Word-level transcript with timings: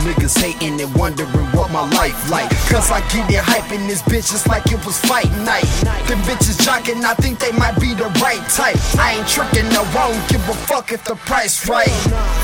Niggas 0.00 0.38
hating 0.40 0.80
and 0.80 0.94
wondering 0.96 1.28
what 1.52 1.70
my 1.70 1.84
life 1.96 2.16
like. 2.30 2.48
Cause 2.72 2.90
I 2.90 3.00
get 3.12 3.28
it 3.30 3.44
hyping 3.44 3.86
this 3.86 4.02
bitch 4.02 4.32
just 4.32 4.48
like 4.48 4.66
it 4.72 4.84
was 4.86 4.98
fight 4.98 5.30
night. 5.44 5.68
Them 6.08 6.18
bitches 6.24 6.56
jocking, 6.64 7.04
I 7.04 7.14
think 7.14 7.38
they 7.38 7.52
might 7.52 7.78
be 7.78 7.92
the 7.94 8.08
right 8.24 8.40
type. 8.48 8.80
I 8.98 9.20
ain't 9.20 9.28
tricking, 9.28 9.68
no, 9.70 9.82
I 9.94 10.10
don't 10.10 10.28
give 10.28 10.42
a 10.48 10.54
fuck 10.66 10.92
if 10.92 11.04
the 11.04 11.14
price 11.14 11.68
right. 11.68 11.92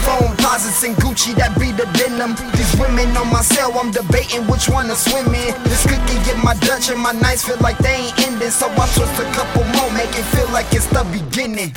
Foamposites 0.04 0.84
and 0.84 0.96
Gucci, 0.96 1.34
that 1.37 1.58
be 1.58 1.72
the 1.72 1.88
denim. 1.96 2.37
These 2.53 2.77
women 2.77 3.17
on 3.17 3.33
my 3.33 3.40
cell, 3.40 3.73
I'm 3.79 3.91
debating 3.91 4.47
which 4.47 4.69
one 4.69 4.88
to 4.88 4.97
swim 4.97 5.33
in. 5.33 5.57
This 5.65 5.83
cookie 5.88 6.21
get 6.29 6.37
my 6.45 6.54
Dutch 6.61 6.91
and 6.91 7.01
my 7.01 7.13
nights 7.13 7.45
feel 7.49 7.59
like 7.61 7.79
they 7.79 8.07
ain't 8.07 8.19
ending. 8.29 8.51
So 8.51 8.69
I 8.69 8.85
twist 8.93 9.17
a 9.17 9.27
couple 9.33 9.65
more, 9.73 9.91
make 9.97 10.13
it 10.13 10.29
feel 10.37 10.49
like 10.53 10.69
it's 10.77 10.87
the 10.93 11.09
beginning. 11.09 11.73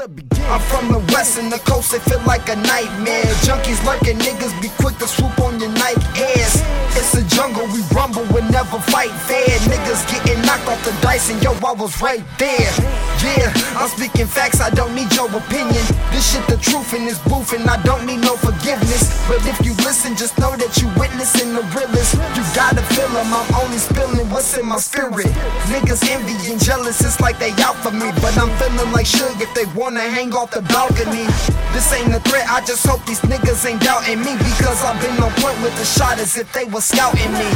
I'm 0.51 0.61
from 0.67 0.91
the 0.91 0.99
west 1.13 1.39
and 1.39 1.51
the 1.51 1.59
coast, 1.59 1.93
it 1.93 2.01
feel 2.03 2.21
like 2.27 2.49
a 2.49 2.55
nightmare. 2.55 3.23
Junkies 3.47 3.79
lurking, 3.85 4.19
niggas 4.19 4.53
be 4.61 4.69
quick 4.81 4.97
to 4.99 5.07
swoop 5.07 5.39
on 5.39 5.48
It's 6.99 7.13
a 7.15 7.23
jungle, 7.35 7.65
we 7.67 7.81
rumble, 7.95 8.23
we 8.35 8.41
never 8.51 8.77
fight 8.91 9.11
fair. 9.23 9.47
Niggas 9.71 10.03
getting 10.11 10.41
knocked 10.43 10.67
off 10.67 10.83
the 10.83 10.91
dice, 11.01 11.29
and 11.31 11.41
yo, 11.41 11.53
I 11.65 11.71
was 11.71 12.01
right 12.01 12.23
there. 12.37 12.71
Yeah, 13.23 13.53
I'm 13.79 13.87
speaking 13.87 14.27
facts, 14.27 14.59
I 14.59 14.69
don't 14.69 14.93
need 14.93 15.13
your 15.15 15.29
opinion. 15.29 15.83
This 16.11 16.33
shit 16.33 16.45
the 16.47 16.57
truth 16.57 16.93
in 16.93 17.05
this 17.05 17.19
booth, 17.19 17.53
and 17.53 17.69
I 17.69 17.81
don't 17.83 18.05
need 18.05 18.21
no 18.21 18.35
forgiveness. 18.35 19.15
But 19.27 19.45
if 19.47 19.65
you 19.65 19.73
listen, 19.85 20.15
just 20.15 20.37
know 20.39 20.55
that 20.57 20.77
you. 20.81 20.88
You 22.35 22.43
gotta 22.55 22.81
feel 22.93 23.09
them, 23.09 23.33
I'm 23.33 23.47
only 23.61 23.77
spilling 23.77 24.29
what's 24.29 24.57
in 24.57 24.65
my 24.65 24.77
spirit. 24.77 25.31
Niggas 25.71 26.03
envy 26.09 26.35
and 26.51 26.61
jealous, 26.61 27.01
it's 27.01 27.19
like 27.19 27.39
they 27.39 27.51
out 27.63 27.75
for 27.77 27.91
me. 27.91 28.11
But 28.21 28.37
I'm 28.37 28.51
feeling 28.57 28.91
like 28.91 29.05
Suge 29.05 29.41
if 29.41 29.53
they 29.53 29.65
wanna 29.77 30.01
hang 30.01 30.33
off 30.33 30.51
the 30.51 30.61
balcony. 30.61 31.25
This 31.73 31.91
ain't 31.93 32.13
a 32.13 32.19
threat, 32.19 32.47
I 32.49 32.63
just 32.65 32.85
hope 32.85 33.05
these 33.05 33.21
niggas 33.21 33.65
ain't 33.65 33.81
doubting 33.81 34.19
me. 34.19 34.35
Because 34.37 34.83
I've 34.83 34.99
been 35.01 35.15
on 35.23 35.31
point 35.39 35.59
with 35.61 35.75
the 35.77 35.85
shot 35.85 36.19
as 36.19 36.37
if 36.37 36.51
they 36.53 36.65
was 36.65 36.85
scouting 36.85 37.31
me. 37.33 37.49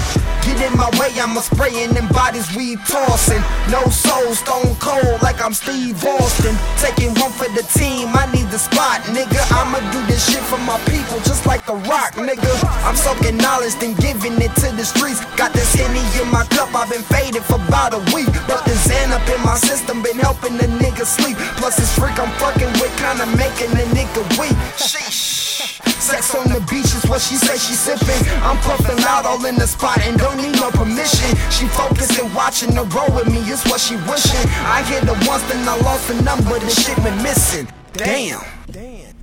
Get 0.43 0.59
in 0.59 0.77
my 0.77 0.89
way, 0.99 1.11
I'm 1.19 1.35
a 1.37 1.41
spraying 1.41 1.93
them 1.93 2.07
bodies 2.09 2.47
we 2.55 2.75
tossing. 2.87 3.41
No 3.71 3.83
soul, 3.87 4.35
stone 4.35 4.75
cold 4.79 5.21
like 5.21 5.41
I'm 5.43 5.53
Steve 5.53 6.03
Austin. 6.03 6.55
Taking 6.79 7.15
one 7.19 7.31
for 7.31 7.49
the 7.55 7.63
team, 7.75 8.09
I 8.13 8.29
need 8.31 8.49
the 8.51 8.59
spot, 8.59 9.01
nigga. 9.15 9.39
I'ma 9.51 9.79
do 9.91 9.99
this 10.07 10.29
shit 10.29 10.43
for 10.43 10.59
my 10.59 10.79
people, 10.85 11.19
just 11.43 11.47
like 11.47 11.67
a 11.69 11.75
rock, 11.89 12.13
nigga. 12.15 12.51
I'm 12.85 12.95
soaking 12.95 13.37
knowledge, 13.37 13.75
then 13.79 13.95
giving 13.95 14.39
it 14.41 14.53
to 14.55 14.71
the 14.75 14.83
streets. 14.83 15.23
Got 15.35 15.53
this 15.53 15.73
henny 15.73 16.03
in 16.21 16.31
my 16.31 16.45
cup, 16.45 16.73
I've 16.75 16.89
been 16.89 17.01
faded 17.03 17.43
for 17.43 17.55
about 17.55 17.93
a 17.93 17.99
week. 18.13 18.27
But 18.47 18.63
the 18.65 18.71
Xan 18.71 19.11
up 19.11 19.27
in 19.27 19.41
my 19.43 19.55
system 19.55 20.01
been 20.01 20.17
helping 20.19 20.57
the 20.57 20.67
nigga 20.79 21.05
sleep. 21.05 21.37
Plus 21.57 21.75
this 21.75 21.91
freak 21.97 22.19
I'm 22.19 22.31
fucking 22.39 22.71
with, 22.79 22.93
kinda 22.97 23.25
making 23.37 23.71
the 23.71 23.85
nigga 23.95 24.23
weak. 24.39 24.57
Sheesh. 24.77 25.79
Sex 25.99 26.35
on 26.35 26.49
the 26.51 26.59
beach 26.69 26.91
is 26.95 27.05
what 27.07 27.21
she 27.21 27.35
say 27.35 27.55
she 27.57 27.73
sipping. 27.73 28.21
I'm 28.43 28.57
puffing 28.57 28.99
out 29.07 29.25
all 29.25 29.43
in 29.45 29.55
the 29.55 29.67
spot 29.67 29.99
and 30.03 30.17
don't 30.19 30.37
need 30.37 30.55
no 30.55 30.69
permission. 30.71 31.31
She 31.49 31.67
focused 31.67 32.19
and 32.19 32.33
watching 32.35 32.75
the 32.75 32.83
roll 32.95 33.11
with 33.15 33.27
me, 33.27 33.39
it's 33.39 33.63
what 33.69 33.79
she 33.79 33.95
wishing. 34.07 34.45
I 34.67 34.83
hit 34.83 35.03
her 35.03 35.17
once, 35.27 35.43
then 35.49 35.67
I 35.67 35.79
lost 35.81 36.07
the 36.07 36.21
number, 36.21 36.59
the 36.59 36.69
shit 36.69 36.97
been 37.03 37.15
missing. 37.23 37.67
Damn. 37.93 38.41
Damn. 38.69 39.22